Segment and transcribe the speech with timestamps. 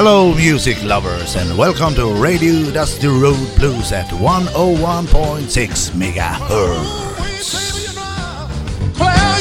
[0.00, 7.08] Hello, music lovers, and welcome to Radio Dusty Road Blues at 101.6 megahertz.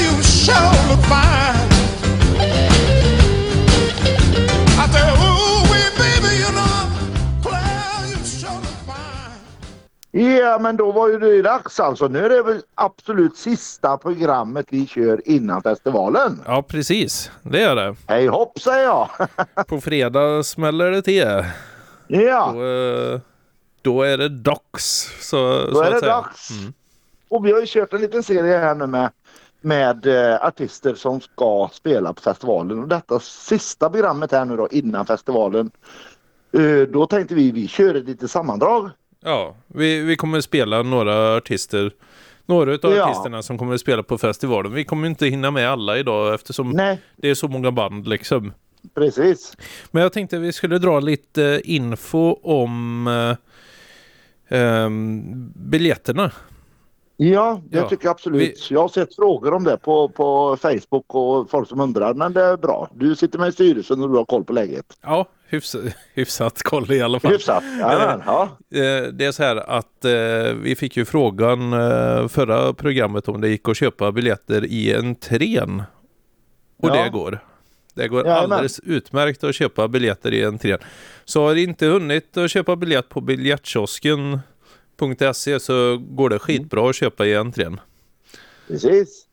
[0.02, 0.24] You
[1.04, 1.70] fine.
[4.80, 5.27] I
[10.18, 12.08] Ja, men då var ju det dags alltså.
[12.08, 16.42] Nu är det väl absolut sista programmet vi kör innan festivalen.
[16.46, 17.32] Ja, precis.
[17.42, 17.96] Det är det.
[18.08, 19.10] Hej hopp säger jag.
[19.68, 21.44] På fredag smäller det till.
[22.08, 23.20] ja, Då, eh,
[23.82, 25.10] då är det dags.
[25.22, 26.12] Så, då så är det säga.
[26.12, 26.50] dags.
[27.30, 29.10] Och vi har ju kört en liten serie här nu med,
[29.62, 32.80] med eh, artister som ska spela på festivalen.
[32.80, 35.72] Och detta sista programmet här nu då innan festivalen.
[36.52, 38.90] Eh, då tänkte vi vi kör ett litet sammandrag.
[39.28, 41.92] Ja, vi, vi kommer spela några artister.
[42.46, 43.04] Några av Ja.
[43.06, 44.74] artisterna som kommer att spela på festivalen.
[44.74, 48.54] Vi kommer inte hinna med alla idag eftersom Nej, det är så många band liksom.
[48.96, 49.58] precis.
[49.92, 53.08] Men jag tänkte vi skulle dra lite info om
[54.50, 56.32] eh, ehm, biljetterna.
[57.18, 58.72] Ja, det Ja, tycker jag absolut.
[58.72, 62.14] Jag har sett frågor om det på, på Facebook och folk som undrar.
[62.14, 62.90] Men det är bra.
[62.96, 64.86] Du sitter med i styrelsen och du har koll på läget.
[65.02, 65.82] Ja, hyfsat,
[66.14, 67.32] hyfsat koll i alla fall.
[67.32, 67.64] Hyfsat.
[67.80, 68.44] Jajamän, ja.
[68.72, 70.12] Eh, Det är så här att eh,
[70.62, 75.84] vi fick ju frågan eh, förra programmet om det gick att köpa biljetter i entrén.
[76.80, 77.04] Och Ja.
[77.04, 77.40] det går.
[77.94, 78.52] Det går Jajamän.
[78.52, 80.78] alldeles utmärkt att köpa biljetter i entrén.
[81.26, 86.96] Så har du inte hunnit att köpa biljett på biljettkiosken.se så går det skitbra att
[86.96, 87.80] köpa i entrén.
[88.68, 89.24] Precis.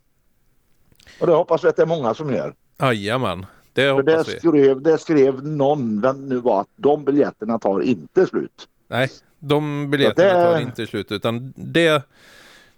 [1.21, 2.55] Och det hoppas vi att det är många som gör.
[2.81, 4.39] Jajamän, det det vi.
[4.39, 8.69] skrev, det skrev någon, vem nu var, att de biljetterna tar inte slut.
[8.89, 12.03] Nej, de biljetterna Ja, det- tar inte slut utan det,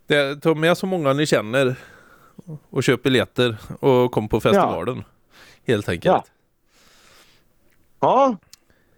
[0.06, 1.76] det tar med så många ni känner
[2.71, 5.04] och köp biljetter och kom på festivalen.
[5.66, 6.04] Helt enkelt.
[6.15, 6.25] Ja.
[8.00, 8.37] Ja,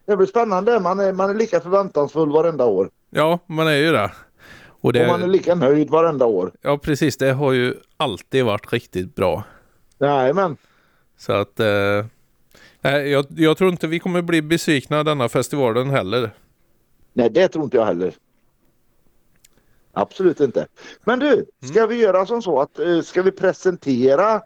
[0.07, 0.81] det blir spännande.
[0.81, 2.91] Man är, man är lika förväntansfull varenda år.
[3.11, 4.11] Ja, man är ju det.
[4.81, 6.53] Och Och man är det, lika nöjd varenda år.
[6.63, 9.43] ja precis, det har ju alltid varit riktigt bra.
[9.99, 10.57] Nej, men
[11.19, 12.05] Så att eh,
[12.83, 16.31] jag, jag tror inte vi kommer bli besvikna denna festivalen heller.
[17.13, 18.15] Nej, det tror inte jag heller.
[19.93, 20.67] Absolut inte.
[21.05, 24.41] Men du, ska vi göra som så att eh, ska vi presentera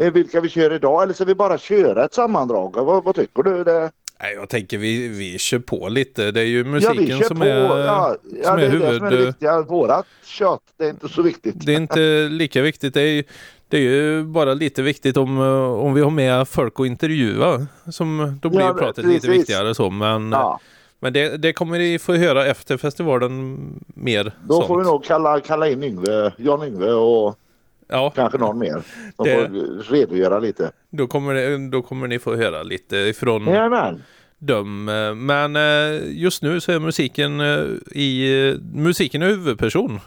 [0.00, 2.72] eh, vilka vi kör idag eller ska vi bara köra ett sammandrag?
[2.74, 3.64] Vad, vad tycker du?
[3.64, 3.90] Det...
[4.20, 6.30] Nej, jag tänker vi, vi kör på lite.
[6.30, 7.44] Det är ju Ja, musiken kör som på.
[7.44, 9.26] är, ja, som ja, det är är det som är det huvud...
[9.26, 9.62] viktiga.
[9.62, 11.66] Vårat kött, det är inte så viktigt.
[11.66, 12.94] Det är inte lika viktigt.
[12.94, 13.24] Det är,
[13.68, 17.66] det är ju bara lite viktigt om, eh, om vi har med folk att intervjua.
[17.90, 19.22] Som, då blir Ja, pratet precis.
[19.22, 19.90] lite viktigare så.
[19.90, 20.60] Men, Ja,
[21.00, 24.32] men det, det kommer ni få höra efter festivalen mer.
[24.48, 24.66] då sånt.
[24.66, 27.38] får vi nog kalla, kalla in Yngve, Jan Yngve och
[27.88, 28.82] Ja, kanske någon mer.
[29.16, 30.70] Som Det- får redogöra lite.
[30.90, 34.02] då kommer, det, då kommer ni få höra lite ifrån Jajamän.
[34.38, 34.88] dem.
[34.88, 40.00] eh, Men eh, just nu så är musiken eh, i eh, musiken är huvudperson.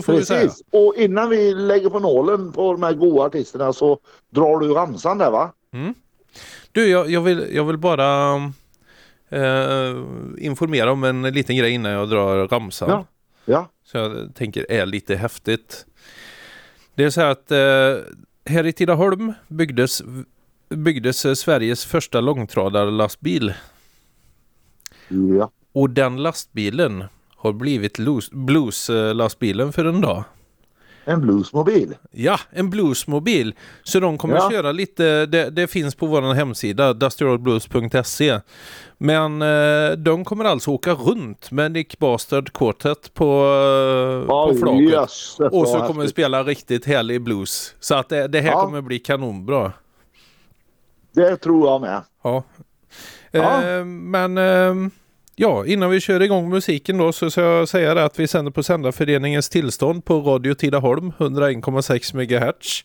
[0.00, 0.40] Så får vi säga.
[0.40, 0.62] Precis.
[0.70, 3.98] Och innan vi lägger på nålen på de här goa artisterna så
[4.30, 5.52] drar du ramsan där va?
[6.72, 8.34] Du, jag, jag, vill, jag vill bara
[9.28, 9.96] eh,
[10.38, 12.88] informera om en liten grej innan jag drar ramsan.
[12.90, 13.06] Ja.
[13.44, 13.68] Ja.
[13.84, 15.86] Så jag tänker är lite häftigt.
[16.94, 18.04] Det är så här att eh,
[18.52, 20.02] här i Tidaholm byggdes,
[20.68, 23.54] byggdes Sveriges första långtradarlastbil.
[25.38, 25.50] Ja.
[25.72, 27.04] Och den lastbilen
[27.42, 27.98] har blivit
[28.32, 30.24] blueslastbilen för en dag.
[31.04, 31.94] En bluesmobil.
[32.10, 33.54] Ja, en bluesmobil.
[33.82, 34.50] Så de kommer Ja.
[34.50, 38.40] köra lite, det, det finns på vår hemsida, dustyroadblues.se.
[38.98, 43.24] Men eh, de kommer alltså åka runt med Nick Bastard Quartet på,
[44.22, 44.90] eh, på flaket.
[44.90, 47.74] jösses, Och så kommer de spela riktigt härlig blues.
[47.80, 48.64] Så att det, det här Ja.
[48.64, 49.72] kommer bli kanonbra.
[51.14, 52.02] Det tror jag med.
[52.24, 52.42] Ja.
[53.30, 53.62] Ja.
[53.64, 54.74] Eh, men eh,
[55.36, 58.50] ja, innan vi kör igång musiken då så ska jag säga det att vi sänder
[58.52, 62.84] på Sändarföreningens tillstånd på Radio Tidaholm 101,6 MHz.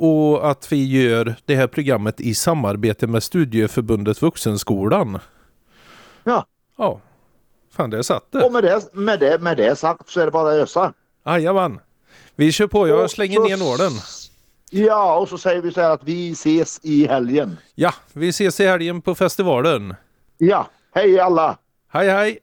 [0.00, 5.18] Och att vi gör det här programmet i samarbete med Studieförbundet Vuxenskolan.
[6.24, 6.46] Ja.
[6.78, 7.00] Ja,
[7.72, 8.44] fan det satt det.
[8.44, 10.92] Och med det, med, det, med det sagt så är det bara att ösa.
[11.26, 11.78] Jajamän.
[12.36, 13.92] Vi kör på, jag Och slänger så- ner nålen.
[14.70, 17.56] Ja, och så säger vi så här att vi ses i helgen.
[17.74, 19.94] Ja, vi ses i helgen på festivalen.
[20.38, 21.58] Ja, hej alla!
[21.90, 22.42] Hej!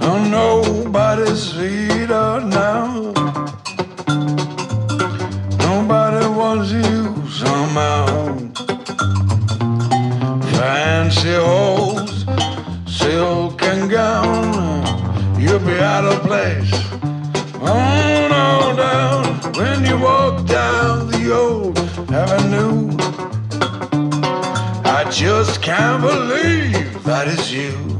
[0.00, 3.12] Oh, nobody's sweeter now.
[5.58, 8.06] Nobody wants you somehow.
[10.56, 12.24] Fancy hose,
[12.86, 15.38] silk and gown.
[15.38, 16.83] You'll be out of place.
[25.14, 27.93] Just can't believe that is you.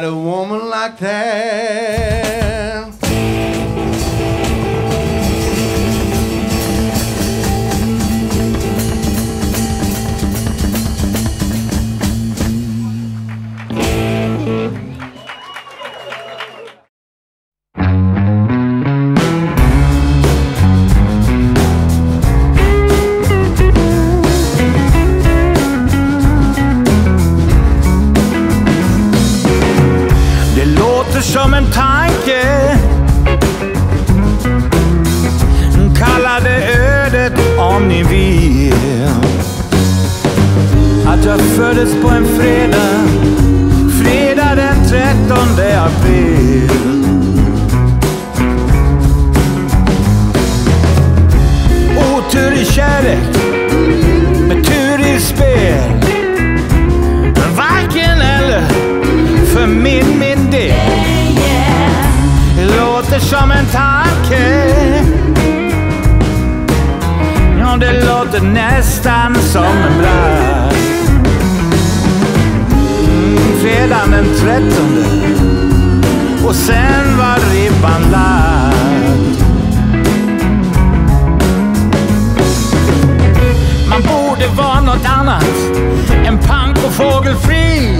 [0.00, 2.49] Got a woman like that.
[38.00, 38.74] Om ni vill
[41.06, 43.00] Att jag föddes på en fredag
[44.02, 45.38] Fredag den 13
[45.76, 46.70] april.
[51.98, 53.36] Otur i kärlek
[54.48, 55.90] med tur i spel.
[57.34, 58.62] Men varken eller
[59.46, 60.74] för min, min del.
[62.76, 65.19] Låter som en tanke.
[67.80, 70.74] Det låter nästan som en bragd
[73.08, 75.06] mm, Fredagen den trettonde
[76.46, 79.40] Och sen var ribban lagd
[83.88, 85.44] Man borde vara något annat
[86.26, 87.90] än pank och fågelfri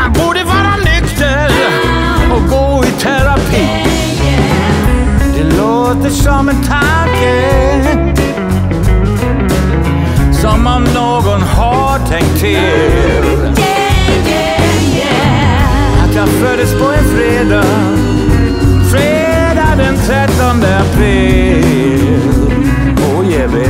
[0.00, 1.50] man borde vara nykter
[2.32, 3.68] och gå i terapi.
[5.34, 8.09] Det låter som en tanke.
[10.40, 12.50] Som om någon har tänkt till.
[12.50, 13.58] Yeah,
[14.28, 16.04] yeah, yeah.
[16.04, 17.64] Att jag föddes på en fredag.
[18.90, 20.46] Fredag den 13
[20.80, 21.64] april.
[22.96, 23.69] Oh yeah baby.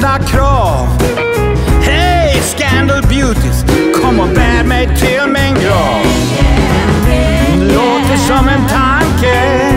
[0.00, 0.88] ställda krav.
[1.82, 3.64] Hej Scandal Beauties,
[4.02, 6.02] kom och bär mig till min grav.
[7.60, 9.72] Låter som en tanke.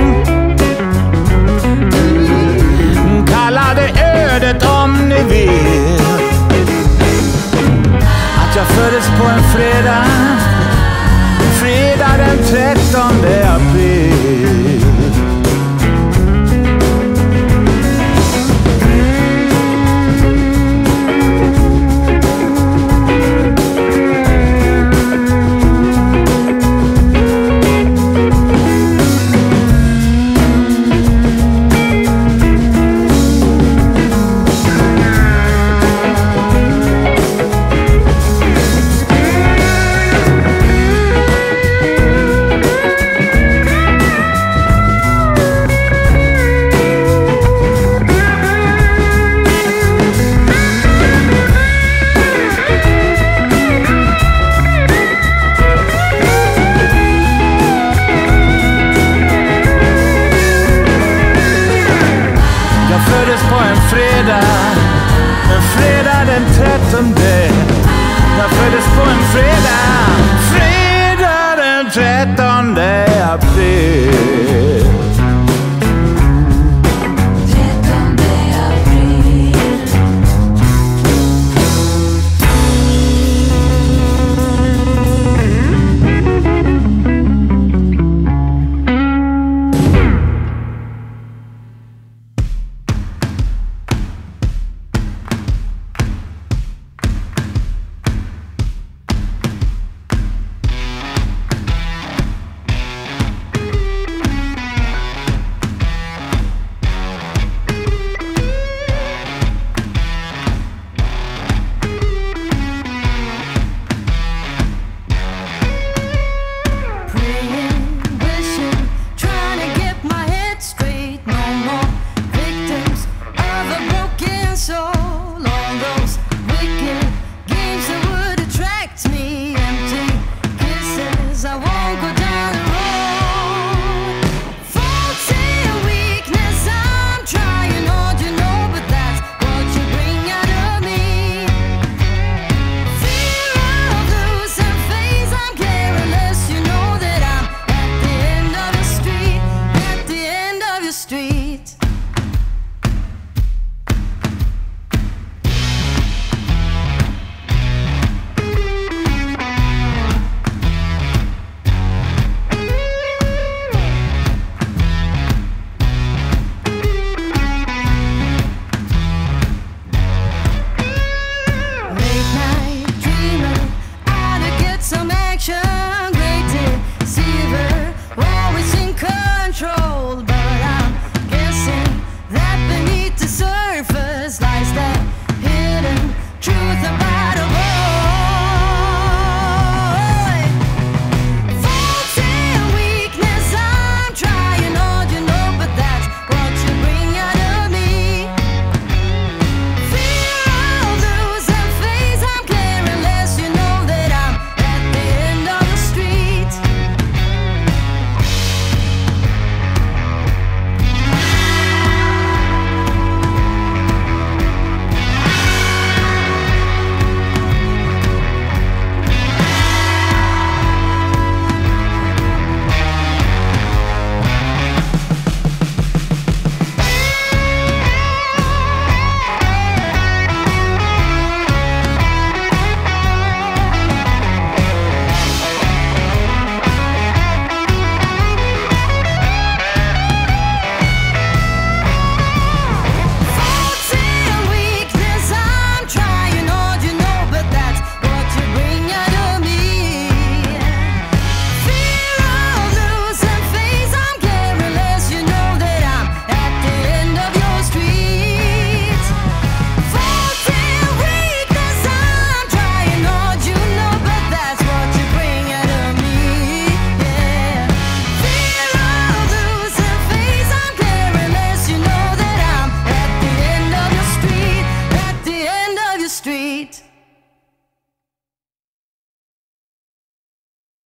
[3.27, 5.99] Kalla det ödet om ni vill.
[8.37, 10.05] Att jag föddes på en fredag,
[11.61, 13.01] fredag den 13
[13.43, 13.92] april.